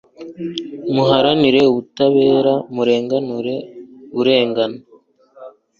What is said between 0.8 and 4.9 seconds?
muharanire ubutabera, murenganure urengana